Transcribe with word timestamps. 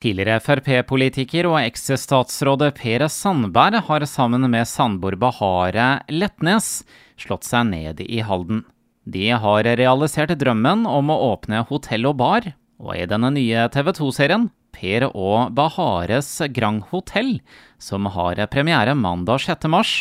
Tidligere 0.00 0.40
Frp-politiker 0.40 1.44
og 1.44 1.58
eks-statsråd 1.60 2.62
Per 2.78 3.02
Sandberg 3.12 3.82
har 3.84 4.06
sammen 4.08 4.46
med 4.48 4.64
Sandborg 4.64 5.20
Bahare 5.20 5.88
Letnes 6.08 6.86
slått 7.20 7.44
seg 7.44 7.68
ned 7.68 8.00
i 8.00 8.22
Halden. 8.24 8.62
De 9.04 9.26
har 9.42 9.68
realisert 9.68 10.32
drømmen 10.40 10.86
om 10.88 11.12
å 11.12 11.18
åpne 11.34 11.66
hotell 11.68 12.08
og 12.08 12.16
bar, 12.22 12.48
og 12.80 12.96
i 12.96 13.04
denne 13.12 13.28
nye 13.36 13.66
TV 13.68 13.92
2-serien 14.00 14.48
Per 14.72 15.10
og 15.10 15.52
Bahares 15.52 16.32
Grand 16.48 16.88
Hotell, 16.88 17.36
som 17.76 18.08
har 18.16 18.40
premiere 18.48 18.96
mandag 18.96 19.44
6. 19.44 19.68
mars, 19.68 19.94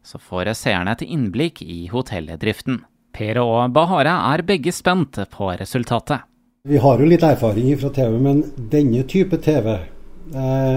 så 0.00 0.16
får 0.16 0.54
seerne 0.56 0.96
et 0.96 1.04
innblikk 1.04 1.60
i 1.60 1.90
hotelldriften. 1.92 2.86
Per 3.12 3.44
og 3.44 3.68
Bahare 3.76 4.16
er 4.32 4.48
begge 4.48 4.72
spent 4.72 5.20
på 5.36 5.52
resultatet. 5.60 6.24
Vi 6.70 6.78
har 6.78 7.00
jo 7.02 7.06
litt 7.10 7.24
erfaring 7.26 7.72
fra 7.74 7.88
TV, 7.90 8.12
men 8.22 8.36
denne 8.70 9.00
type 9.10 9.34
TV 9.42 9.64
eh, 9.72 10.76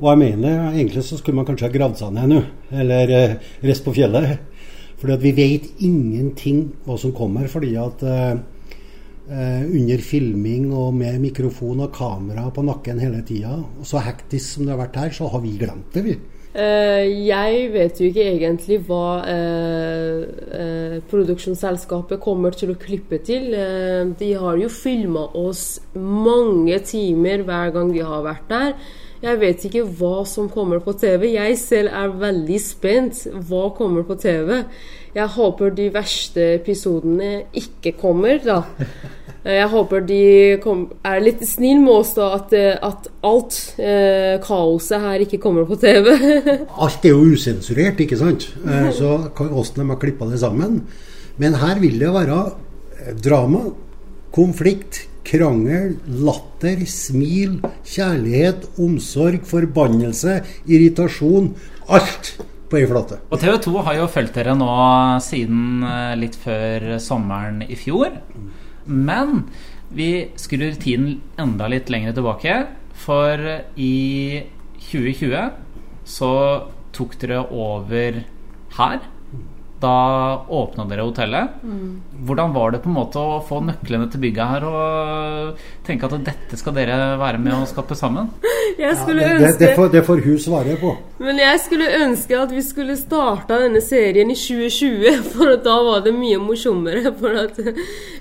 Og 0.00 0.08
jeg 0.08 0.18
mener 0.24 0.72
egentlig 0.72 1.04
så 1.06 1.18
skulle 1.20 1.38
man 1.38 1.46
kanskje 1.46 1.68
ha 1.68 1.74
gravd 1.76 2.00
seg 2.00 2.16
ned 2.16 2.32
nå, 2.32 2.40
eller 2.82 3.12
eh, 3.14 3.34
reist 3.62 3.84
på 3.86 3.94
fjellet. 3.94 4.40
Fordi 4.98 5.14
at 5.14 5.22
vi 5.22 5.32
vet 5.36 5.84
ingenting 5.86 6.64
hva 6.82 6.98
som 6.98 7.14
kommer. 7.14 7.46
fordi 7.46 7.70
at 7.78 8.02
eh, 8.02 8.42
eh 9.30 9.70
under 9.70 10.02
filming 10.02 10.72
og 10.74 10.98
med 10.98 11.22
mikrofon 11.22 11.86
og 11.86 11.94
kamera 11.94 12.50
på 12.50 12.66
nakken 12.66 12.98
hele 12.98 13.22
tida, 13.22 13.54
og 13.54 13.86
så 13.86 14.02
hektisk 14.02 14.56
som 14.56 14.66
det 14.66 14.74
har 14.74 14.82
vært 14.82 14.98
her, 14.98 15.14
så 15.14 15.30
har 15.30 15.46
vi 15.46 15.54
glemt 15.62 15.94
det, 15.94 16.04
vi. 16.08 16.18
Uh, 16.50 17.06
jeg 17.06 17.68
vet 17.70 18.00
jo 18.00 18.08
ikke 18.08 18.24
egentlig 18.26 18.80
hva 18.88 19.20
uh, 19.22 20.22
uh, 20.50 20.96
produksjonsselskapet 21.10 22.18
kommer 22.24 22.56
til 22.58 22.72
å 22.72 22.78
klippe 22.80 23.20
til. 23.22 23.52
de 24.18 24.32
har 24.34 24.58
jo 24.58 24.70
filma 24.72 25.28
oss 25.38 25.78
mange 25.94 26.80
timer 26.82 27.44
hver 27.46 27.70
gang 27.76 27.94
vi 27.94 28.02
har 28.02 28.26
vært 28.26 28.50
der. 28.50 28.74
Jeg 29.20 29.36
vet 29.36 29.64
ikke 29.68 29.84
hva 30.00 30.24
som 30.24 30.48
kommer 30.48 30.80
på 30.80 30.94
TV. 30.96 31.34
Jeg 31.34 31.58
selv 31.60 31.92
er 31.92 32.14
veldig 32.22 32.60
spent. 32.64 33.26
Hva 33.50 33.66
kommer 33.76 34.06
på 34.08 34.16
TV? 34.16 34.62
Jeg 35.14 35.34
håper 35.36 35.74
de 35.76 35.90
verste 35.92 36.54
episodene 36.56 37.44
ikke 37.52 37.92
kommer, 38.00 38.40
da. 38.40 38.62
Eh, 39.40 39.56
jeg 39.56 39.68
håper 39.72 40.02
de 40.04 40.22
kom, 40.60 40.84
er 41.06 41.22
litt 41.24 41.42
snille 41.48 41.80
med 41.80 41.94
oss, 41.94 42.12
da, 42.16 42.30
at, 42.36 42.52
eh, 42.56 42.74
at 42.76 43.08
alt 43.24 43.58
eh, 43.80 44.36
kaoset 44.44 45.00
her 45.00 45.24
ikke 45.24 45.40
kommer 45.40 45.68
på 45.68 45.78
TV. 45.80 46.10
alt 46.84 47.06
er 47.06 47.14
jo 47.14 47.30
usensurert, 47.32 48.02
ikke 48.04 48.18
sant? 48.20 48.50
Eh, 48.66 48.90
så 48.96 49.16
hvordan 49.32 49.80
de 49.80 49.88
har 49.94 50.02
klippa 50.02 50.28
det 50.28 50.42
sammen. 50.42 50.82
Men 51.40 51.56
her 51.60 51.80
vil 51.80 51.96
det 52.02 52.12
være 52.12 52.42
drama, 53.24 53.70
konflikt, 54.34 55.06
krangel, 55.24 55.96
latter, 56.20 56.84
smil, 56.90 57.60
kjærlighet, 57.88 58.66
omsorg, 58.82 59.46
forbannelse, 59.48 60.40
irritasjon. 60.68 61.54
Alt 61.88 62.34
på 62.70 62.78
ei 62.78 62.86
flate. 62.86 63.22
Og 63.32 63.40
TV 63.40 63.56
2 63.64 63.72
har 63.86 63.96
jo 63.98 64.10
fulgt 64.10 64.36
dere 64.36 64.52
nå 64.58 64.68
siden 65.24 65.86
litt 66.20 66.36
før 66.38 66.92
sommeren 67.02 67.64
i 67.66 67.78
fjor. 67.78 68.12
Men 68.84 69.44
vi 69.90 70.30
skrur 70.38 70.76
tiden 70.80 71.20
enda 71.40 71.68
litt 71.70 71.90
lenger 71.90 72.14
tilbake. 72.16 72.58
For 73.00 73.46
i 73.80 73.94
2020 74.90 75.50
så 76.10 76.34
tok 76.94 77.16
dere 77.22 77.44
over 77.54 78.22
her 78.76 79.00
da 79.80 80.44
åpna 80.48 80.84
dere 80.84 81.04
hotellet. 81.06 81.62
Mm. 81.64 82.02
Hvordan 82.28 82.52
var 82.52 82.74
det 82.74 82.82
på 82.84 82.90
en 82.90 82.96
måte 82.98 83.20
å 83.20 83.38
få 83.48 83.62
nøklene 83.64 84.10
til 84.12 84.20
bygget 84.20 84.52
her 84.52 84.66
og 84.68 85.62
tenke 85.86 86.08
at 86.08 86.26
dette 86.26 86.58
skal 86.60 86.76
dere 86.76 86.98
være 87.20 87.40
med 87.40 87.54
å 87.56 87.68
skape 87.68 87.96
sammen? 87.96 88.28
ja, 88.82 88.92
det, 88.92 89.16
det, 89.16 89.54
det, 89.62 89.70
får, 89.78 89.88
det 89.94 90.04
får 90.04 90.20
hun 90.26 90.38
svare 90.42 90.76
på. 90.80 90.92
Men 91.24 91.40
jeg 91.40 91.62
skulle 91.64 91.88
ønske 92.02 92.36
at 92.42 92.52
vi 92.52 92.64
skulle 92.66 92.98
starta 93.00 93.62
denne 93.64 93.80
serien 93.84 94.32
i 94.32 94.36
2020, 94.36 95.24
for 95.32 95.56
da 95.64 95.78
var 95.88 96.04
det 96.04 96.12
mye 96.16 96.40
morsommere. 96.44 97.14
For 97.20 97.40
at 97.46 97.62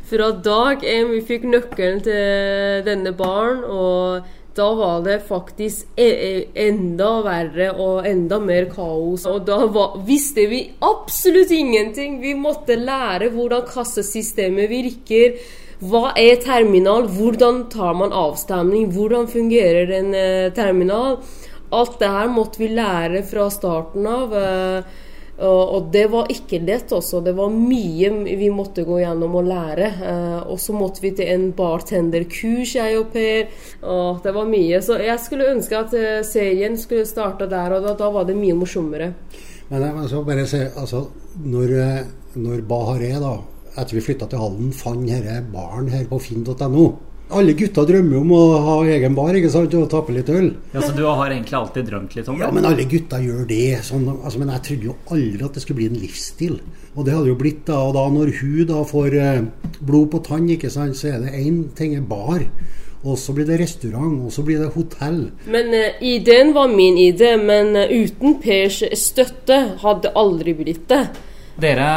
fra 0.09 0.31
dag 0.45 0.83
én 0.83 1.13
vi 1.13 1.21
fikk 1.25 1.45
nøkkelen 1.49 2.03
til 2.05 2.83
denne 2.87 3.13
baren 3.17 3.63
og 3.69 4.35
da 4.59 4.67
var 4.75 5.03
det 5.05 5.21
faktisk 5.27 5.93
e, 5.95 6.07
e, 6.09 6.31
enda 6.67 7.09
verre 7.23 7.69
og 7.79 8.07
enda 8.07 8.39
mer 8.43 8.67
kaos. 8.71 9.23
Og 9.29 9.45
da 9.47 9.61
var, 9.71 9.99
visste 10.07 10.47
vi 10.51 10.63
absolutt 10.83 11.53
ingenting. 11.55 12.17
Vi 12.19 12.33
måtte 12.35 12.75
lære 12.79 13.29
hvordan 13.35 13.67
kassesystemet 13.69 14.71
virker. 14.71 15.37
Hva 15.79 16.09
er 16.19 16.41
terminal? 16.43 17.07
Hvordan 17.07 17.67
tar 17.71 17.93
man 17.95 18.11
avstemning? 18.11 18.89
Hvordan 18.95 19.29
fungerer 19.31 19.93
en 20.01 20.15
eh, 20.17 20.49
terminal? 20.55 21.21
Alt 21.71 21.99
det 22.01 22.09
her 22.09 22.33
måtte 22.33 22.59
vi 22.59 22.73
lære 22.73 23.23
fra 23.29 23.47
starten 23.53 24.09
av. 24.09 24.35
Og 25.39 25.87
det 25.93 26.05
var 26.11 26.27
ikke 26.31 26.59
lett 26.67 26.91
også. 26.91 27.21
Det 27.23 27.31
var 27.37 27.51
mye 27.53 28.09
vi 28.27 28.49
måtte 28.51 28.83
gå 28.87 28.99
gjennom 28.99 29.37
og 29.39 29.47
lære. 29.47 29.89
Eh, 30.11 30.39
og 30.51 30.59
så 30.59 30.75
måtte 30.75 31.03
vi 31.03 31.13
til 31.15 31.31
en 31.31 31.45
bartenderkurs, 31.55 32.75
jeg 32.75 32.97
og 32.99 33.13
Per. 33.13 33.47
Og 33.87 34.19
det 34.25 34.33
var 34.35 34.49
mye. 34.49 34.81
Så 34.83 34.99
jeg 34.99 35.23
skulle 35.23 35.51
ønske 35.53 35.79
at 35.79 35.95
eh, 35.95 36.19
serien 36.27 36.75
skulle 36.79 37.07
starta 37.07 37.47
der, 37.49 37.77
og 37.77 37.87
da, 37.87 37.95
da, 37.99 38.11
var 38.11 38.27
det 38.27 38.35
mye 38.39 38.57
morsommere. 38.59 39.13
Men 39.69 39.85
jeg 39.85 39.95
må 39.95 40.23
bare 40.27 40.47
si, 40.49 40.59
altså, 40.59 41.05
når, 41.45 41.75
eh, 41.85 42.01
når 42.41 42.65
Bahareh, 42.67 43.19
da, 43.23 43.37
etter 43.77 43.95
vi 43.95 44.03
flytta 44.03 44.27
til 44.27 44.43
Halden, 44.43 44.73
fant 44.75 45.07
denne 45.07 45.39
baren 45.53 45.87
her 45.93 46.09
på 46.09 46.19
finn.no 46.19 46.89
alle 47.29 47.53
gutta 47.53 47.83
drømmer 47.85 48.17
om 48.17 48.31
å 48.33 48.41
ha 48.65 48.75
egen 48.89 49.15
bar 49.17 49.37
ikke 49.37 49.51
sant, 49.53 49.73
og 49.77 49.89
tappe 49.91 50.13
litt 50.15 50.29
øl. 50.33 50.49
Ja, 50.73 50.81
Så 50.81 50.95
du 50.97 51.03
har 51.05 51.29
egentlig 51.29 51.57
alltid 51.59 51.85
drømt 51.91 52.15
litt 52.17 52.27
om 52.31 52.39
det? 52.39 52.45
Ja, 52.45 52.51
men 52.55 52.65
alle 52.65 52.87
gutta 52.89 53.19
gjør 53.21 53.45
det. 53.49 53.79
Sånn, 53.85 54.07
altså, 54.17 54.41
men 54.41 54.51
jeg 54.55 54.65
trodde 54.65 54.89
jo 54.89 54.95
aldri 55.13 55.45
at 55.45 55.57
det 55.57 55.63
skulle 55.63 55.81
bli 55.81 55.89
en 55.91 55.99
livsstil. 56.01 56.59
Og 56.95 57.05
det 57.05 57.13
hadde 57.13 57.29
jo 57.29 57.39
blitt 57.39 57.63
da. 57.69 57.77
Og 57.85 57.93
da 57.97 58.05
når 58.13 58.33
hun 58.39 58.69
da 58.69 58.83
får 58.89 59.17
eh, 59.21 59.41
blod 59.79 60.09
på 60.13 60.21
tann, 60.25 60.49
ikke 60.49 60.71
sant, 60.73 60.97
så 60.97 61.13
er 61.13 61.25
det 61.25 61.35
én 61.37 61.67
ting 61.77 61.93
er 61.97 62.05
bar. 62.09 62.41
Og 63.05 63.15
så 63.15 63.31
blir 63.35 63.47
det 63.47 63.61
restaurant, 63.61 64.25
og 64.25 64.33
så 64.33 64.43
blir 64.43 64.59
det 64.59 64.73
hotell. 64.73 65.29
Men 65.47 65.69
uh, 65.71 66.01
ideen 66.03 66.51
var 66.57 66.67
min 66.73 66.97
idé, 66.99 67.35
men 67.39 67.71
uh, 67.77 67.85
uten 67.87 68.35
Pers 68.43 68.81
støtte 68.99 69.59
hadde 69.85 70.11
aldri 70.19 70.57
blitt 70.57 70.89
det. 70.91 71.05
Dere 71.61 71.91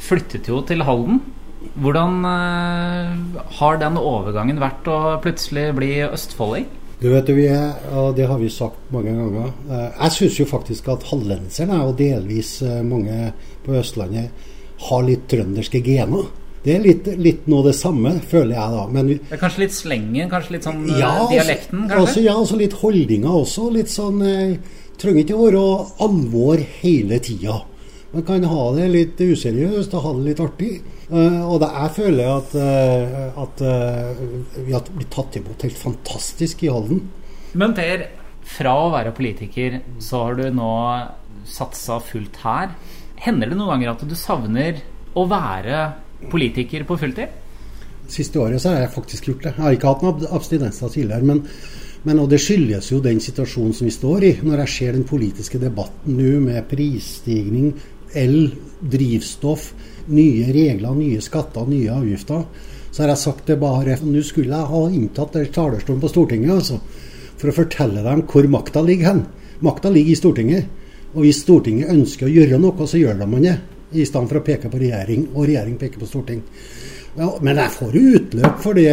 flyttet 0.00 0.48
jo 0.50 0.64
til 0.66 0.82
Halden. 0.88 1.20
Hvordan 1.60 2.22
uh, 2.24 3.40
har 3.60 3.80
den 3.80 3.98
overgangen 4.00 4.60
vært 4.62 4.86
å 4.88 5.18
plutselig 5.20 5.70
bli 5.76 5.92
østfolding? 6.06 6.68
Du 7.00 7.08
vet 7.12 7.28
vi 7.32 7.46
er, 7.48 7.76
og 7.96 8.14
Det 8.16 8.26
har 8.28 8.40
vi 8.40 8.48
sagt 8.52 8.90
mange 8.92 9.12
ganger. 9.12 9.52
Uh, 9.68 9.88
jeg 9.88 10.16
syns 10.16 10.38
jo 10.40 10.48
faktisk 10.48 10.88
at 10.92 11.04
hallenserne, 11.12 11.82
og 11.84 11.98
delvis 12.00 12.58
uh, 12.64 12.80
mange 12.84 13.32
på 13.64 13.76
Østlandet, 13.76 14.46
har 14.88 15.02
litt 15.04 15.26
trønderske 15.28 15.82
gener. 15.84 16.30
Det 16.64 16.74
er 16.76 16.84
litt, 16.84 17.08
litt 17.20 17.46
noe 17.48 17.66
det 17.68 17.74
samme, 17.76 18.14
føler 18.28 18.56
jeg 18.56 18.76
da. 18.76 18.84
Men, 18.92 19.10
det 19.12 19.36
er 19.36 19.40
kanskje 19.40 19.64
litt 19.66 19.76
slengen, 19.76 20.30
kanskje 20.32 20.56
litt 20.56 20.68
sånn 20.68 20.84
ja, 20.92 21.12
dialekten? 21.28 21.86
kanskje? 21.88 22.04
Også, 22.04 22.22
ja, 22.24 22.36
også 22.40 22.60
litt 22.60 22.76
holdninger 22.80 23.40
også. 23.44 23.68
Litt 23.76 23.92
sånn 23.92 24.22
Trenger 25.00 25.22
ikke 25.22 25.36
å 25.38 25.44
være 25.46 25.60
alvor 26.04 26.60
hele 26.82 27.16
tida. 27.24 27.54
Man 28.12 28.24
kan 28.28 28.42
ha 28.44 28.64
det 28.76 28.88
litt 28.92 29.20
useriøst 29.22 29.94
og 29.96 30.02
ha 30.04 30.10
det 30.18 30.24
litt 30.26 30.42
artig. 30.44 30.74
Uh, 31.10 31.42
og 31.50 31.56
det 31.62 31.70
jeg 31.74 31.94
føler 31.96 32.28
at, 32.30 32.52
uh, 32.54 33.40
at 33.42 33.62
uh, 33.66 34.20
vi 34.62 34.74
har 34.74 34.86
blitt 34.86 35.10
tatt 35.10 35.40
imot 35.40 35.66
helt 35.66 35.80
fantastisk 35.80 36.62
i 36.62 36.70
Halden. 36.70 37.02
Men 37.58 37.74
Per, 37.74 38.06
fra 38.46 38.76
å 38.78 38.92
være 38.94 39.14
politiker, 39.16 39.80
så 40.02 40.24
har 40.26 40.38
du 40.38 40.46
nå 40.54 40.70
satsa 41.50 41.98
fullt 42.04 42.38
her. 42.44 42.72
Hender 43.20 43.50
det 43.50 43.58
noen 43.58 43.74
ganger 43.74 43.94
at 43.96 44.06
du 44.06 44.16
savner 44.18 44.78
å 45.18 45.26
være 45.28 45.82
politiker 46.30 46.86
på 46.86 46.98
fulltid? 47.00 47.38
Siste 48.10 48.40
året 48.42 48.62
så 48.62 48.72
har 48.72 48.84
jeg 48.84 48.94
faktisk 48.94 49.30
gjort 49.30 49.44
det. 49.46 49.54
Jeg 49.56 49.66
har 49.66 49.76
ikke 49.76 49.92
hatt 49.92 50.06
noen 50.06 50.26
abstinenser 50.38 50.94
tidligere. 50.94 51.26
men 51.26 51.46
men 52.00 52.16
og 52.22 52.30
det 52.32 52.38
skyldes 52.40 52.86
jo 52.94 53.00
den 53.04 53.18
situasjonen 53.20 53.74
som 53.76 53.84
vi 53.84 53.92
står 53.92 54.24
i. 54.24 54.30
Når 54.40 54.62
jeg 54.62 54.72
ser 54.72 54.94
den 54.96 55.04
politiske 55.08 55.60
debatten 55.60 56.16
nå 56.16 56.38
med 56.40 56.64
prisstigning, 56.70 57.74
el, 58.18 58.50
drivstoff, 58.80 59.70
nye 60.10 60.50
regler, 60.52 60.94
nye 60.96 61.20
skatter, 61.22 61.68
nye 61.70 61.90
avgifter, 61.94 62.44
så 62.90 63.02
har 63.02 63.12
jeg 63.12 63.22
sagt 63.22 63.46
det 63.46 63.60
bare 63.60 63.94
Nå 64.02 64.22
skulle 64.26 64.56
jeg 64.56 64.70
ha 64.72 64.80
inntatt 64.90 65.36
talerstolen 65.54 66.00
på 66.02 66.10
Stortinget 66.10 66.54
altså, 66.56 66.80
for 67.38 67.52
å 67.52 67.54
fortelle 67.54 68.02
dem 68.02 68.24
hvor 68.26 68.48
makta 68.50 68.82
ligger 68.82 69.12
hen. 69.12 69.24
Makta 69.62 69.92
ligger 69.94 70.12
i 70.12 70.18
Stortinget. 70.18 70.78
Og 71.14 71.24
hvis 71.24 71.42
Stortinget 71.44 71.92
ønsker 71.92 72.26
å 72.26 72.32
gjøre 72.32 72.58
noe, 72.62 72.86
så 72.86 72.98
gjør 72.98 73.20
de 73.22 73.28
man 73.30 73.46
det. 73.46 73.56
I 73.90 74.06
stedet 74.06 74.30
for 74.30 74.38
å 74.38 74.46
peke 74.46 74.70
på 74.70 74.78
regjering, 74.78 75.28
og 75.34 75.46
regjering 75.48 75.76
peker 75.78 75.98
på 75.98 76.06
storting. 76.06 76.42
Ja, 77.18 77.32
men 77.42 77.58
jeg 77.58 77.74
får 77.74 77.96
jo 77.96 78.02
utløp 78.20 78.60
for 78.62 78.78
det, 78.78 78.92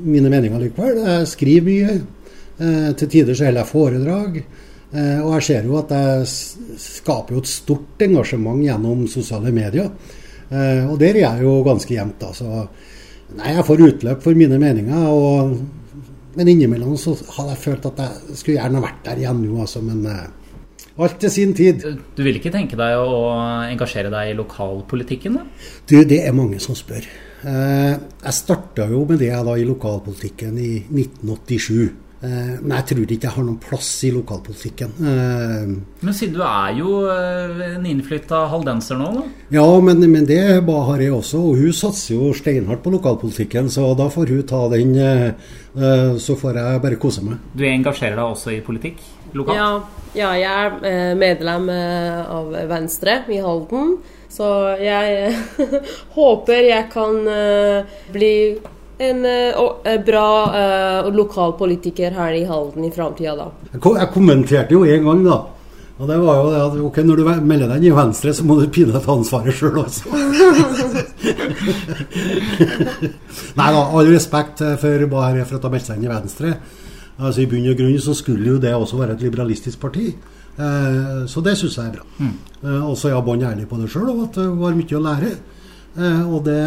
mine 0.00 0.30
meninger 0.32 0.62
likevel. 0.62 1.02
Jeg 1.04 1.28
skriver 1.28 1.66
mye. 1.66 1.96
Eh, 2.62 2.88
til 2.96 3.10
tider 3.12 3.36
så 3.36 3.48
holder 3.48 3.60
jeg 3.60 3.72
foredrag. 3.72 4.38
Eh, 4.92 5.20
og 5.24 5.38
jeg 5.38 5.44
ser 5.46 5.68
jo 5.68 5.78
at 5.80 5.92
jeg 5.96 6.26
skaper 6.80 7.36
jo 7.36 7.42
et 7.42 7.48
stort 7.48 8.02
engasjement 8.04 8.60
gjennom 8.60 9.06
sosiale 9.08 9.52
medier. 9.54 9.88
Eh, 10.52 10.84
og 10.84 10.98
der 11.00 11.16
er 11.16 11.22
jeg 11.24 11.46
jo 11.46 11.54
ganske 11.64 11.94
jevnt. 11.94 12.26
Altså. 12.28 12.66
Nei, 13.38 13.54
jeg 13.56 13.64
får 13.68 13.86
utløp 13.88 14.26
for 14.26 14.36
mine 14.36 14.60
meninger. 14.60 15.08
Og 15.08 15.56
men 16.32 16.48
innimellom 16.48 16.94
så 16.96 17.12
hadde 17.36 17.52
jeg 17.52 17.60
følt 17.60 17.90
at 17.90 17.98
jeg 18.00 18.36
skulle 18.40 18.54
gjerne 18.56 18.80
vært 18.80 19.02
der 19.04 19.18
igjen 19.20 19.42
nå, 19.44 19.56
altså. 19.64 19.82
Men 19.84 20.06
eh, 20.08 20.92
alt 21.04 21.18
til 21.20 21.32
sin 21.32 21.56
tid. 21.56 21.84
Du 22.16 22.22
vil 22.24 22.38
ikke 22.40 22.52
tenke 22.52 22.76
deg 22.80 23.00
å 23.00 23.18
engasjere 23.68 24.12
deg 24.12 24.32
i 24.32 24.38
lokalpolitikken, 24.38 25.40
da? 25.40 25.44
Du, 25.88 25.98
det 26.08 26.22
er 26.24 26.36
mange 26.36 26.60
som 26.60 26.76
spør. 26.76 27.04
Jeg 27.42 28.36
starta 28.36 28.84
jo 28.86 29.00
med 29.08 29.18
det 29.18 29.32
da 29.34 29.56
i 29.58 29.64
lokalpolitikken 29.66 30.56
i 30.62 30.72
1987. 30.84 32.11
Eh, 32.22 32.58
men 32.62 32.76
jeg 32.76 32.86
tror 32.92 33.02
ikke 33.02 33.26
jeg 33.26 33.34
har 33.34 33.46
noen 33.46 33.58
plass 33.62 33.88
i 34.06 34.12
lokalpolitikken. 34.14 34.92
Eh, 35.10 35.70
men 36.06 36.14
siden 36.14 36.36
du 36.36 36.42
er 36.46 36.76
jo 36.78 37.00
eh, 37.10 37.62
en 37.72 37.88
innflytta 37.90 38.44
haldenser 38.52 39.00
nå, 39.00 39.08
da? 39.16 39.24
Ja, 39.56 39.64
men, 39.82 40.04
men 40.12 40.28
det 40.28 40.38
har 40.62 41.02
jeg 41.02 41.16
også. 41.16 41.40
Og 41.50 41.58
hun 41.58 41.74
satser 41.74 42.14
jo 42.14 42.30
steinhardt 42.36 42.84
på 42.84 42.92
lokalpolitikken, 42.94 43.70
så 43.74 43.88
da 43.98 44.06
får 44.12 44.30
hun 44.30 44.46
ta 44.46 44.62
den. 44.70 44.94
Så 46.20 46.36
får 46.36 46.58
jeg 46.60 46.80
bare 46.84 47.00
kose 47.00 47.24
meg. 47.24 47.40
Du 47.56 47.64
engasjerer 47.66 48.18
deg 48.18 48.34
også 48.36 48.52
i 48.52 48.60
politikk 48.64 49.00
lokalt? 49.32 49.56
Ja, 49.56 49.70
ja 50.14 50.32
jeg 50.36 50.90
er 50.90 51.16
medlem 51.18 51.70
av 51.72 52.52
Venstre 52.70 53.22
i 53.32 53.40
Halden. 53.42 53.96
Så 54.32 54.46
jeg 54.80 55.32
håper 56.18 56.68
jeg 56.68 56.86
kan 56.92 57.18
bli 58.12 58.34
en 58.98 59.24
uh, 59.24 59.96
bra 60.06 60.26
uh, 60.52 61.08
lokalpolitiker 61.14 62.10
her 62.16 62.32
i 62.36 62.44
Halden 62.48 62.84
i 62.84 62.90
framtida, 62.94 63.34
da. 63.38 63.50
Jeg 63.72 64.10
kommenterte 64.12 64.76
jo 64.76 64.84
en 64.84 65.04
gang, 65.08 65.24
da. 65.26 65.38
Og 66.02 66.08
det 66.08 66.18
var 66.18 66.34
jo 66.40 66.50
det 66.50 66.60
at 66.64 66.76
ok, 66.88 66.98
når 67.06 67.16
du 67.16 67.24
melder 67.46 67.68
deg 67.70 67.76
inn 67.78 67.88
i 67.92 67.94
Venstre, 67.94 68.32
så 68.34 68.42
må 68.48 68.56
du 68.58 68.66
pinadø 68.72 68.98
ta 69.04 69.12
ansvaret 69.14 69.54
sjøl 69.54 69.76
også. 69.84 70.02
Nei 73.60 73.68
da, 73.76 73.80
all 73.80 74.08
respekt 74.10 74.64
for 74.82 75.06
bare 75.12 75.44
for 75.44 75.54
at 75.56 75.62
ta 75.62 75.68
har 75.68 75.74
meldt 75.76 75.86
seg 75.86 76.00
inn 76.00 76.08
i 76.08 76.10
Venstre. 76.10 76.50
Altså 77.20 77.44
I 77.44 77.48
bunn 77.50 77.70
og 77.70 77.78
grunn 77.78 78.00
så 78.02 78.16
skulle 78.18 78.54
jo 78.54 78.60
det 78.60 78.72
også 78.74 78.98
være 78.98 79.14
et 79.14 79.24
liberalistisk 79.28 79.78
parti. 79.84 80.08
Eh, 80.58 81.26
så 81.26 81.40
det 81.40 81.56
syns 81.58 81.78
jeg 81.78 81.86
er 81.86 81.96
bra. 81.96 82.06
Mm. 82.18 82.32
Eh, 82.62 82.82
og 82.90 82.96
så 82.98 83.08
er 83.08 83.14
jeg 83.14 83.26
bånn 83.26 83.44
ærlig 83.48 83.68
på 83.68 83.78
det 83.80 83.90
sjøl, 83.92 84.10
og 84.12 84.24
at 84.26 84.38
det 84.40 84.48
var 84.60 84.76
mye 84.76 84.98
å 84.98 85.04
lære. 85.06 85.32
Eh, 85.92 86.24
og 86.24 86.46
det, 86.46 86.60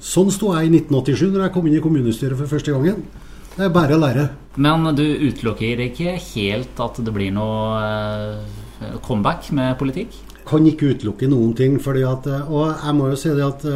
sånn 0.00 0.32
sto 0.32 0.54
jeg 0.56 0.70
i 0.70 0.72
1987 0.78 1.28
når 1.28 1.46
jeg 1.46 1.54
kom 1.54 1.68
inn 1.68 1.76
i 1.76 1.84
kommunestyret 1.84 2.38
for 2.38 2.50
første 2.50 2.72
gangen. 2.72 3.04
Det 3.52 3.66
er 3.66 3.74
bare 3.74 3.98
å 3.98 4.00
lære. 4.00 4.28
Men 4.64 4.88
du 4.96 5.04
utelukker 5.04 5.80
ikke 5.88 6.16
helt 6.16 6.80
at 6.80 7.00
det 7.04 7.12
blir 7.12 7.34
noe 7.36 7.82
eh, 7.82 8.94
comeback 9.04 9.50
med 9.56 9.76
politikk? 9.80 10.16
Kan 10.48 10.64
ikke 10.66 10.94
utelukke 10.94 11.28
noen 11.30 11.52
ting. 11.58 11.76
At, 11.76 12.30
eh, 12.32 12.48
og 12.48 12.72
jeg 12.72 12.96
må 12.96 13.12
jo 13.12 13.20
si 13.20 13.34
det 13.36 13.44
at 13.44 13.68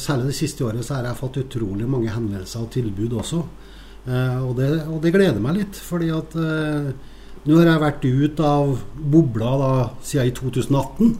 særlig 0.00 0.32
det 0.32 0.38
siste 0.40 0.64
året 0.64 0.86
så 0.86 0.96
har 0.96 1.10
jeg 1.10 1.20
fått 1.20 1.42
utrolig 1.44 1.88
mange 1.88 2.12
henvendelser 2.14 2.64
og 2.64 2.72
tilbud 2.72 3.20
også. 3.20 3.44
Og 4.08 4.52
det, 4.56 4.68
og 4.88 5.02
det 5.04 5.10
gleder 5.12 5.42
meg 5.44 5.58
litt. 5.58 5.76
fordi 5.84 6.06
at 6.16 6.32
nå 6.32 7.56
har 7.58 7.66
jeg 7.68 7.82
vært 7.82 8.06
ut 8.08 8.40
av 8.40 8.70
bobla 8.96 9.50
da, 9.60 9.72
siden 10.00 10.30
i 10.30 10.32
2018. 10.32 11.10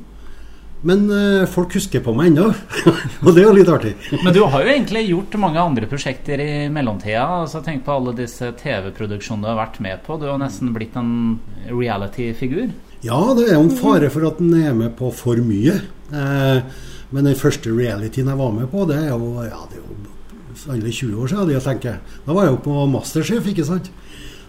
Men 0.87 1.09
uh, 1.11 1.47
folk 1.51 1.75
husker 1.75 2.03
på 2.05 2.13
meg 2.15 2.31
ennå, 2.31 2.53
og 3.25 3.31
det 3.33 3.43
er 3.43 3.49
jo 3.49 3.55
litt 3.57 3.71
artig. 3.73 3.95
Men 4.23 4.35
du 4.35 4.45
har 4.45 4.63
jo 4.63 4.71
egentlig 4.71 5.05
gjort 5.09 5.39
mange 5.43 5.63
andre 5.63 5.89
prosjekter 5.91 6.43
i 6.43 6.51
mellomtida. 6.71 7.25
Altså, 7.41 7.63
tenk 7.67 7.83
på 7.87 7.97
alle 7.97 8.15
disse 8.19 8.53
TV-produksjonene 8.61 9.49
du 9.49 9.51
har 9.51 9.59
vært 9.65 9.81
med 9.83 10.05
på. 10.07 10.21
Du 10.21 10.29
har 10.31 10.39
nesten 10.39 10.71
blitt 10.77 10.95
en 10.99 11.41
reality-figur. 11.67 12.71
Ja, 13.03 13.19
det 13.39 13.49
er 13.49 13.57
jo 13.57 13.65
en 13.67 13.75
fare 13.79 14.11
for 14.11 14.27
at 14.27 14.41
en 14.43 14.55
er 14.59 14.75
med 14.75 14.95
på 14.99 15.11
for 15.15 15.39
mye. 15.43 15.77
Eh, 16.11 16.87
men 17.15 17.29
den 17.29 17.39
første 17.39 17.71
realityen 17.71 18.31
jeg 18.31 18.41
var 18.41 18.55
med 18.55 18.71
på, 18.73 18.87
det 18.89 18.97
er 19.05 19.13
jo, 19.13 19.37
ja, 19.47 19.61
det 19.71 19.79
er 19.79 19.85
jo 19.85 20.73
alle 20.75 20.93
20 20.93 21.21
år 21.23 21.31
siden. 21.31 21.53
Jeg 21.55 21.65
tenker. 21.65 22.01
Da 22.27 22.35
var 22.35 22.49
jeg 22.49 22.57
jo 22.57 22.63
på 22.67 22.87
Masterchef, 22.91 23.47
ikke 23.53 23.67
sant. 23.69 23.91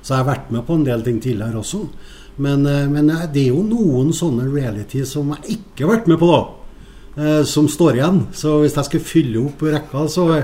Så 0.01 0.15
jeg 0.15 0.23
har 0.23 0.31
vært 0.31 0.49
med 0.53 0.65
på 0.65 0.79
en 0.79 0.87
del 0.87 1.05
ting 1.05 1.19
tidligere 1.21 1.61
også. 1.61 1.83
Men, 2.39 2.65
eh, 2.65 2.87
men, 2.89 3.09
eh, 3.09 3.27
det 3.33 3.47
er 3.47 3.53
jo 3.53 3.63
noen 3.67 4.13
sånne 4.15 4.47
reality 4.47 5.03
som 5.07 5.33
jeg 5.35 5.59
ikke 5.59 5.85
har 5.85 5.97
vært 5.97 6.07
med 6.07 6.19
på, 6.21 6.31
da. 6.31 6.41
Eh, 7.19 7.43
som 7.43 7.67
står 7.67 7.99
igjen. 7.99 8.19
Så 8.31 8.61
hvis 8.61 8.77
jeg 8.79 8.87
skal 8.87 8.99
fylle 9.03 9.41
opp 9.43 9.65
rekka, 9.67 10.07
så 10.07 10.43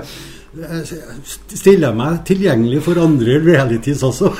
stiller 0.56 1.90
jeg 1.90 1.96
meg 1.96 2.20
tilgjengelig 2.24 2.82
for 2.84 3.00
andre 3.00 3.38
realities 3.44 4.02
også. 4.04 4.30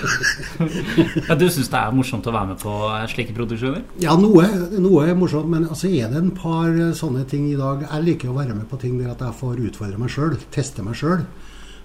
ja, 1.29 1.35
du 1.37 1.45
syns 1.49 1.69
det 1.73 1.81
er 1.81 1.97
morsomt 1.97 2.29
å 2.29 2.33
være 2.33 2.53
med 2.53 2.61
på 2.61 2.77
slike 3.13 3.37
produksjoner? 3.37 3.83
Ja, 4.01 4.17
noe, 4.21 4.47
noe 4.77 5.09
er 5.09 5.17
morsomt. 5.17 5.49
Men 5.53 5.69
altså 5.69 5.89
er 5.89 6.13
det 6.13 6.21
en 6.21 6.33
par 6.37 6.73
sånne 6.97 7.27
ting 7.29 7.51
i 7.51 7.59
dag 7.59 7.85
Jeg 7.85 8.05
liker 8.05 8.33
å 8.33 8.39
være 8.39 8.57
med 8.57 8.65
på 8.69 8.81
ting 8.81 8.97
der 9.01 9.13
at 9.13 9.25
jeg 9.25 9.37
får 9.41 9.61
utfordre 9.69 10.01
meg 10.01 10.13
sjøl, 10.13 10.37
teste 10.53 10.85
meg 10.85 10.97
sjøl. 10.97 11.25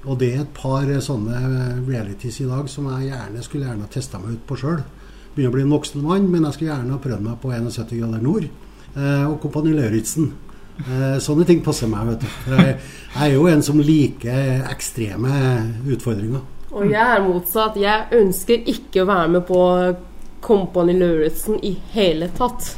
Og 0.08 0.18
det 0.20 0.32
er 0.34 0.46
et 0.46 0.56
par 0.56 0.88
sånne 1.04 1.44
realities 1.88 2.40
i 2.42 2.48
dag 2.50 2.72
som 2.72 2.88
jeg 2.92 3.12
gjerne 3.12 3.44
skulle 3.44 3.68
gjerne 3.68 3.92
testa 3.92 4.20
meg 4.20 4.40
ut 4.40 4.48
på 4.48 4.64
sjøl 4.64 4.82
begynner 5.36 5.52
å 5.52 5.56
bli 5.56 5.66
en 5.66 5.76
voksen 5.76 6.06
mann, 6.06 6.30
men 6.32 6.48
jeg 6.48 6.58
skulle 6.58 6.72
gjerne 6.74 6.96
ha 6.96 7.02
prøvd 7.02 7.26
meg 7.26 7.42
på 7.42 7.52
71 7.54 7.94
grader 7.98 8.24
nord 8.24 8.48
eh, 8.48 9.26
og 9.28 9.38
Kompani 9.44 9.76
Lauritzen. 9.76 10.32
Eh, 10.82 11.18
sånne 11.24 11.46
ting 11.48 11.62
passer 11.66 11.92
meg, 11.92 12.14
vet 12.14 12.24
du. 12.26 12.56
Jeg, 12.56 12.78
jeg 13.14 13.28
er 13.28 13.36
jo 13.36 13.48
en 13.52 13.64
som 13.66 13.82
liker 13.84 14.66
ekstreme 14.72 15.36
utfordringer. 15.94 16.44
Og 16.72 16.88
jeg 16.88 17.04
er 17.04 17.24
motsatt. 17.26 17.78
Jeg 17.80 18.22
ønsker 18.22 18.68
ikke 18.72 19.04
å 19.04 19.10
være 19.10 19.32
med 19.36 19.46
på 19.48 19.62
Kompani 20.42 20.96
Lauritzen 20.98 21.60
i 21.68 21.76
hele 21.94 22.32
tatt. 22.38 22.74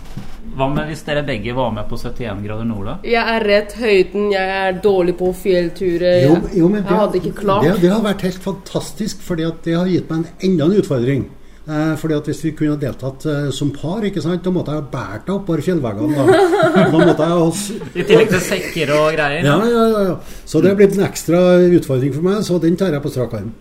Hva 0.53 0.67
med 0.69 0.89
hvis 0.91 1.01
dere 1.07 1.23
begge 1.25 1.53
var 1.55 1.71
med 1.73 1.87
på 1.89 1.97
71 1.97 2.41
grader 2.43 2.67
nord, 2.67 2.89
da? 2.89 2.95
Jeg 3.07 3.35
er 3.35 3.45
rett 3.47 3.71
høyden, 3.79 4.27
jeg 4.33 4.57
er 4.57 4.75
dårlig 4.83 5.15
på 5.17 5.29
fjellturer. 5.39 6.25
Jo, 6.27 6.35
jo, 6.53 6.67
jeg 6.75 6.83
hadde 6.89 7.21
ikke 7.21 7.31
klart 7.39 7.65
det, 7.65 7.77
det, 7.81 7.93
har 7.93 8.03
vært 8.03 8.25
helt 8.27 8.43
fantastisk, 8.43 9.23
for 9.25 9.39
det 9.39 9.47
har 9.73 9.89
gitt 9.89 10.11
meg 10.11 10.19
en, 10.19 10.27
enda 10.49 10.67
en 10.67 10.83
utfordring. 10.83 11.23
Eh, 11.63 11.93
fordi 11.95 12.15
at 12.17 12.25
Hvis 12.27 12.41
vi 12.43 12.51
kunne 12.59 12.75
deltatt 12.79 13.25
eh, 13.31 13.49
som 13.55 13.69
par, 13.71 14.03
ikke 14.03 14.21
sant, 14.23 14.43
da 14.43 14.51
måtte 14.51 14.73
jeg 14.75 14.87
båret 14.91 15.27
deg 15.27 15.35
oppover 15.37 15.63
fjellveggene. 15.63 16.17
Da. 16.17 16.47
da 16.91 16.97
måtte 16.97 17.27
jeg 17.29 18.01
I 18.01 18.07
tillegg 18.09 18.33
til 18.33 18.43
sekker 18.49 18.91
og 18.97 19.05
greier? 19.15 19.47
Ja, 19.47 19.59
ja, 19.63 19.85
ja, 19.93 20.01
ja. 20.09 20.17
Så 20.49 20.63
det 20.63 20.73
er 20.73 20.81
blitt 20.81 20.97
en 20.97 21.05
ekstra 21.07 21.39
utfordring 21.77 22.11
for 22.15 22.27
meg, 22.27 22.41
så 22.43 22.59
den 22.59 22.75
tar 22.79 22.91
jeg 22.91 23.05
på 23.05 23.13
strak 23.13 23.37
arm. 23.39 23.53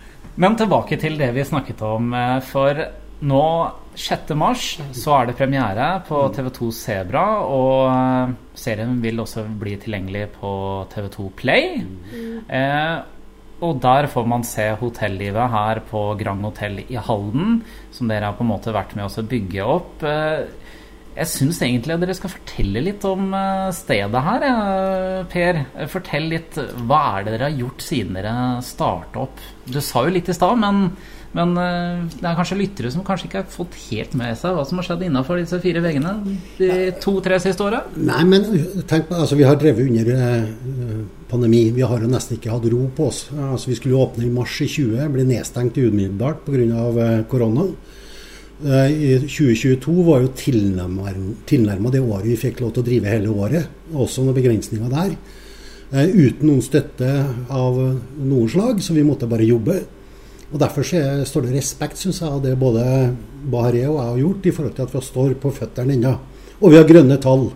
Men 0.42 0.58
tilbake 0.58 0.98
til 0.98 1.14
det 1.20 1.30
vi 1.36 1.46
snakket 1.46 1.86
om. 1.86 2.10
Eh, 2.18 2.40
for 2.48 2.82
nå 3.22 3.46
6. 3.94 4.34
mars 4.34 4.66
så 4.98 5.14
er 5.20 5.28
det 5.28 5.38
premiere 5.38 5.88
på 6.08 6.24
TV2 6.34 6.72
Sebra, 6.74 7.26
og 7.46 8.34
serien 8.58 8.96
vil 9.04 9.22
også 9.22 9.44
bli 9.60 9.76
tilgjengelig 9.78 10.30
på 10.40 10.52
TV2 10.90 11.30
Play. 11.38 11.82
Mm. 11.84 12.38
Eh, 12.50 12.96
og 13.62 13.78
der 13.82 14.08
får 14.10 14.26
man 14.28 14.42
se 14.46 14.64
hotellivet 14.80 15.52
her 15.52 15.80
på 15.86 16.00
Grand 16.20 16.42
Hotell 16.42 16.80
i 16.82 16.98
Halden, 16.98 17.60
som 17.94 18.10
dere 18.10 18.30
har 18.30 18.38
på 18.38 18.42
en 18.42 18.50
måte 18.50 18.74
vært 18.74 18.96
med 18.98 19.06
oss 19.06 19.20
å 19.22 19.26
bygge 19.28 19.66
opp. 19.66 20.02
Eh, 20.02 20.42
jeg 21.12 21.28
syns 21.28 21.60
egentlig 21.62 21.94
at 21.94 22.02
dere 22.02 22.16
skal 22.16 22.32
fortelle 22.32 22.82
litt 22.82 23.06
om 23.06 23.32
eh, 23.36 23.70
stedet 23.76 24.24
her, 24.26 24.46
Per. 25.32 25.62
Fortell 25.92 26.30
litt. 26.32 26.58
Hva 26.88 27.02
er 27.18 27.26
det 27.26 27.36
dere 27.36 27.50
har 27.50 27.58
gjort 27.62 27.86
siden 27.86 28.18
dere 28.18 28.36
starta 28.66 29.26
opp? 29.28 29.42
Du 29.68 29.78
sa 29.78 30.06
jo 30.06 30.14
litt 30.16 30.30
i 30.32 30.36
stad, 30.36 30.58
men 30.62 30.88
men 31.32 31.54
uh, 31.56 32.02
det 32.12 32.26
er 32.28 32.36
kanskje 32.36 32.58
lyttere 32.58 32.90
som 32.92 33.04
kanskje 33.06 33.28
ikke 33.28 33.40
har 33.40 33.52
fått 33.52 33.76
helt 33.86 34.12
med 34.20 34.36
seg 34.36 34.52
hva 34.52 34.64
som 34.68 34.80
har 34.80 34.84
skjedd 34.84 35.04
innafor 35.06 35.40
disse 35.40 35.60
fire 35.62 35.80
veggene 35.84 36.12
de 36.58 36.90
to-tre 37.00 37.38
siste 37.40 37.64
åra? 37.64 37.80
Nei, 37.96 38.20
men 38.28 38.44
tenk 38.88 39.08
på, 39.08 39.16
altså 39.16 39.38
vi 39.38 39.46
har 39.48 39.56
drevet 39.60 39.88
under 39.88 40.10
uh, 40.12 40.98
pandemi. 41.30 41.62
Vi 41.72 41.86
har 41.88 42.04
jo 42.04 42.10
nesten 42.12 42.36
ikke 42.36 42.52
hatt 42.52 42.68
ro 42.68 42.82
på 42.92 43.08
oss. 43.08 43.22
Altså 43.32 43.70
Vi 43.70 43.78
skulle 43.78 44.02
åpne 44.02 44.26
i 44.26 44.34
mars 44.34 44.58
i 44.60 44.68
20, 44.68 45.08
ble 45.14 45.24
nedstengt 45.30 45.80
umiddelbart 45.80 46.44
pga. 46.44 46.84
Uh, 46.92 47.24
korona. 47.32 47.66
I 48.62 49.16
2022 49.24 49.92
var 50.06 50.20
jo 50.22 50.28
tilnærma 50.38 51.90
det 51.90 51.98
året 51.98 52.28
vi 52.28 52.36
fikk 52.38 52.60
lov 52.62 52.76
til 52.76 52.84
å 52.84 52.86
drive 52.86 53.10
hele 53.10 53.32
året. 53.32 53.80
Også 53.90 54.22
noen 54.22 54.36
begrensninger 54.36 54.92
der. 54.92 55.16
Uten 55.90 56.46
noen 56.46 56.62
støtte 56.62 57.08
av 57.50 57.80
noen 57.80 58.52
slag, 58.52 58.78
så 58.84 58.94
vi 58.94 59.02
måtte 59.08 59.26
bare 59.26 59.48
jobbe. 59.48 59.80
Og 60.52 60.60
Derfor 60.60 60.84
står 60.84 61.46
det 61.46 61.54
respekt, 61.56 61.98
synes 61.98 62.20
jeg, 62.20 62.28
av 62.28 62.42
det 62.44 62.52
både 62.60 62.82
Bahareh 63.50 63.88
og 63.88 63.96
jeg 63.96 64.08
har 64.08 64.18
gjort, 64.20 64.46
i 64.46 64.52
forhold 64.52 64.74
til 64.76 64.84
at 64.84 64.94
vi 64.94 65.04
står 65.06 65.36
på 65.40 65.52
føttene 65.56 65.96
ennå. 65.96 66.12
Og 66.60 66.72
vi 66.72 66.78
har 66.78 66.88
grønne 66.88 67.16
tall. 67.20 67.46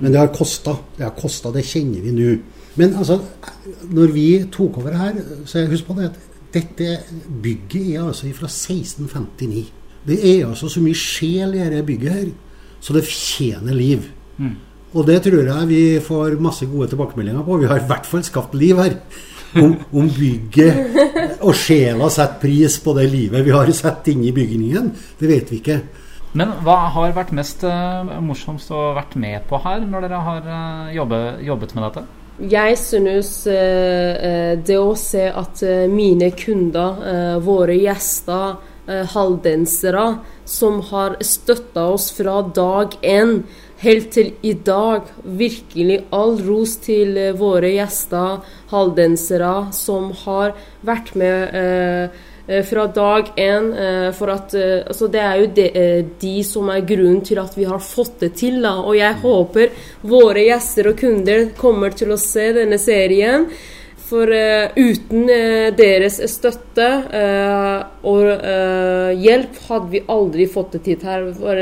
Men 0.00 0.12
det 0.12 0.18
har 0.18 0.32
kosta. 0.34 0.74
Det 0.96 1.06
har 1.06 1.14
kosta, 1.16 1.52
det 1.54 1.66
kjenner 1.68 2.02
vi 2.02 2.14
nå. 2.16 2.32
Men 2.80 2.96
altså, 2.98 3.20
når 3.90 4.14
vi 4.14 4.26
tok 4.52 4.80
over 4.80 4.96
her, 4.98 5.22
så 5.46 5.66
husk 5.70 5.86
på 5.86 5.98
det 5.98 6.10
at 6.10 6.18
dette 6.54 6.96
bygget 7.42 7.94
er 7.94 8.08
altså 8.08 8.30
fra 8.34 8.50
1659. 8.50 9.70
Det 10.06 10.18
er 10.18 10.48
altså 10.48 10.70
så 10.72 10.82
mye 10.82 10.96
sjel 10.96 11.54
i 11.54 11.62
dette 11.62 11.86
bygget 11.86 12.12
her, 12.16 12.28
så 12.80 12.96
det 12.96 13.04
fortjener 13.06 13.76
liv. 13.76 14.06
Mm. 14.38 14.56
Og 14.96 15.06
det 15.06 15.20
tror 15.22 15.46
jeg 15.46 15.68
vi 15.70 15.82
får 16.02 16.40
masse 16.42 16.66
gode 16.66 16.88
tilbakemeldinger 16.90 17.44
på. 17.46 17.60
Vi 17.60 17.68
har 17.70 17.78
i 17.78 17.86
hvert 17.86 18.08
fall 18.08 18.24
skapt 18.26 18.56
liv 18.58 18.80
her 18.80 18.96
om, 19.54 19.74
om, 19.92 20.10
bygget 20.10 21.40
og 21.46 21.54
sjela 21.56 22.10
setter 22.12 22.38
pris 22.42 22.78
på 22.82 22.94
det 22.98 23.08
livet 23.10 23.44
vi 23.46 23.54
har 23.54 23.70
sett 23.74 24.12
inne 24.12 24.28
i 24.30 24.34
bygningen, 24.36 24.92
det 25.18 25.30
vet 25.30 25.50
vi 25.50 25.60
ikke. 25.60 25.80
Men 26.38 26.54
hva 26.62 26.76
har 26.94 27.16
vært 27.16 27.34
mest 27.34 27.64
uh, 27.66 28.06
morsomst 28.22 28.70
å 28.70 28.92
vært 28.94 29.16
med 29.18 29.42
på 29.50 29.58
her, 29.64 29.82
når 29.82 30.06
dere 30.06 30.24
har 30.28 30.46
uh, 30.46 30.90
jobbet, 30.94 31.44
jobbet, 31.46 31.76
med 31.76 31.86
dette? 31.88 32.06
jeg 32.40 32.76
synes 32.80 33.30
eh, 33.52 34.54
det 34.64 34.76
å 34.80 34.94
se 34.96 35.26
at 35.28 35.60
mine 35.92 36.30
kunder, 36.32 37.02
våre 37.44 37.74
gjester, 37.76 38.54
halvdensere, 39.12 40.06
som 40.48 40.78
har 40.88 41.18
støtta 41.20 41.84
oss 41.92 42.06
fra 42.16 42.38
dag 42.56 42.96
én 43.04 43.42
helt 43.82 44.10
til 44.12 44.32
i 44.42 44.54
dag. 44.54 45.08
Virkelig 45.24 46.02
all 46.14 46.36
ros 46.46 46.76
til 46.84 47.16
våre 47.40 47.72
gjester, 47.74 48.40
halvdensere, 48.72 49.54
som 49.76 50.10
har 50.24 50.56
vært 50.86 51.14
med 51.18 51.56
eh, 51.56 52.26
Eh, 52.50 52.64
fra 52.64 52.86
dag 52.86 53.24
én. 53.36 53.72
Eh, 53.72 54.12
for 54.12 54.28
at 54.28 54.54
eh, 54.54 54.82
altså 54.86 55.06
Det 55.06 55.20
er 55.20 55.34
jo 55.40 55.46
de, 55.54 55.66
de, 56.20 56.32
som 56.44 56.70
er 56.72 56.86
grunnen 56.86 57.20
til 57.22 57.38
at 57.38 57.54
vi 57.54 57.66
har 57.68 57.78
fått 57.78 58.18
det 58.24 58.32
til. 58.40 58.58
Da. 58.64 58.74
Og 58.82 58.96
jeg 58.98 59.20
håper 59.22 59.76
våre 60.02 60.42
gjester 60.48 60.90
og 60.90 60.98
kunder 60.98 61.50
kommer 61.58 61.94
til 61.94 62.10
å 62.10 62.18
se 62.18 62.50
denne 62.56 62.78
serien. 62.80 63.46
For 64.10 64.26
uten 64.26 65.28
deres 65.78 66.16
støtte 66.32 66.86
og 68.10 68.24
hjelp 69.22 69.60
hadde 69.68 69.92
vi 69.92 70.00
aldri 70.10 70.48
fått 70.50 70.74
det 70.74 70.80
til 70.88 71.04
her. 71.06 71.28
For 71.38 71.60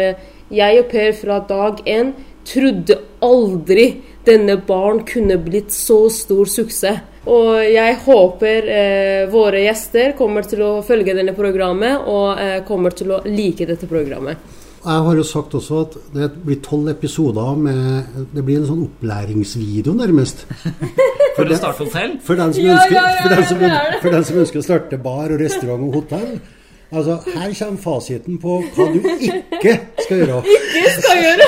jeg 0.55 0.83
og 0.83 0.91
Per 0.93 1.13
fra 1.19 1.39
dag 1.49 1.83
én 1.87 2.15
trodde 2.49 2.97
aldri 3.25 3.89
denne 4.25 4.57
barn 4.65 5.03
kunne 5.09 5.39
blitt 5.41 5.73
så 5.75 6.07
stor 6.13 6.49
suksess. 6.49 7.05
Og 7.29 7.59
jeg 7.61 7.97
håper 8.07 8.69
eh, 8.73 9.25
våre 9.29 9.61
gjester 9.67 10.15
kommer 10.17 10.47
til 10.49 10.63
å 10.65 10.71
følge 10.87 11.13
denne 11.17 11.35
programmet 11.37 12.07
og 12.09 12.41
eh, 12.41 12.61
kommer 12.65 12.95
til 12.97 13.13
å 13.13 13.21
like 13.27 13.67
dette 13.69 13.89
programmet. 13.91 14.41
Jeg 14.79 15.05
har 15.05 15.19
jo 15.19 15.25
sagt 15.27 15.57
også 15.59 15.81
at 15.83 15.97
det 16.15 16.29
blir 16.47 16.61
tolv 16.65 16.89
episoder 16.93 17.57
med 17.59 18.29
Det 18.33 18.45
blir 18.47 18.61
en 18.61 18.69
sånn 18.69 18.85
opplæringsvideo, 18.87 19.93
nærmest. 19.99 20.47
For, 21.37 21.45
å 21.45 21.59
starte 21.59 21.85
hotell? 21.85 22.15
For 22.25 22.39
den, 22.39 22.55
som 22.55 22.71
ønsker, 22.73 23.35
den 23.35 23.45
som, 23.47 23.61
for 24.03 24.15
den 24.15 24.25
som 24.27 24.39
ønsker 24.41 24.59
å 24.59 24.65
starte 24.65 24.99
bar 25.03 25.35
og 25.35 25.43
restaurant 25.43 25.85
og 25.87 26.01
hotell. 26.01 26.33
Altså, 26.89 27.19
her 27.35 27.53
kommer 27.53 27.81
fasiten 27.83 28.39
på 28.41 28.63
hva 28.75 28.85
du 28.95 28.99
ikke 29.05 29.75
skal 30.01 30.17
gjøre. 30.23 30.39
Ikke 30.79 30.93
skal 30.97 31.17
gjøre! 31.25 31.47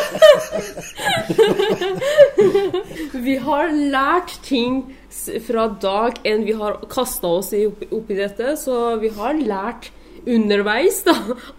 Vi 3.27 3.37
har 3.41 3.73
lært 3.73 4.37
ting 4.45 4.83
fra 5.47 5.69
dag 5.81 6.21
én. 6.29 6.45
Vi 6.45 6.53
har 6.61 6.77
kasta 6.93 7.27
oss 7.39 7.55
opp 7.57 8.11
i 8.11 8.19
dette, 8.19 8.57
så 8.61 8.97
vi 9.01 9.09
har 9.17 9.35
lært 9.41 9.91
underveis 10.29 11.01
da, 11.07 11.15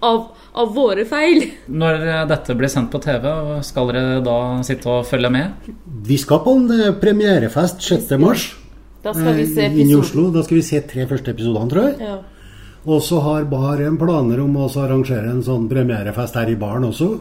av, 0.05 0.27
av, 0.53 0.73
våre 0.75 1.05
feil. 1.09 1.47
Når 1.65 2.05
eh, 2.05 2.23
dette 2.29 2.55
blir 2.57 2.69
sendt 2.71 2.91
på 2.93 3.01
TV, 3.01 3.25
skal 3.65 3.89
dere 3.89 4.19
da 4.25 4.37
sitte 4.65 4.89
og 4.91 5.07
følge 5.09 5.31
med? 5.33 5.71
Vi 6.05 6.17
skal 6.21 6.43
på 6.45 6.53
en 6.59 6.67
eh, 6.77 6.91
premierefest 7.01 7.81
6. 7.87 8.13
mars. 8.21 8.51
Da 9.01 9.15
skal 9.15 9.33
vi 9.39 9.47
se 9.49 9.65
episoden. 9.65 9.81
Eh, 9.81 9.89
I 9.89 9.97
Oslo. 9.97 10.27
Da 10.33 10.45
skal 10.45 10.59
vi 10.59 10.65
se 10.65 10.83
tre 10.85 11.07
første 11.09 11.33
episodene, 11.33 11.71
tror 11.73 11.89
jeg. 11.89 11.95
Ja. 12.05 12.19
Og 12.85 13.01
så 13.05 13.19
har 13.21 13.45
Bar 13.49 13.81
en 13.85 13.97
planer 14.01 14.41
om 14.41 14.55
å 14.57 14.69
arrangere 14.81 15.29
en 15.29 15.43
sånn 15.45 15.67
premierefest 15.69 16.37
her 16.39 16.49
i 16.49 16.57
baren 16.57 16.87
også. 16.87 17.11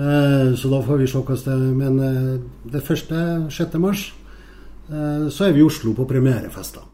Eh, 0.00 0.52
så 0.58 0.70
da 0.72 0.80
får 0.82 1.02
vi 1.02 1.10
se 1.10 1.20
hvordan 1.20 1.60
det 1.60 1.74
Men 1.76 2.00
eh, 2.00 2.40
det 2.72 2.82
første 2.82 3.16
6. 3.50 3.78
mars 3.78 4.12
eh, 4.90 5.28
så 5.30 5.46
er 5.46 5.52
vi 5.52 5.60
i 5.60 5.66
Oslo 5.66 5.94
på 5.94 6.08
premierefest. 6.08 6.74
da. 6.74 6.90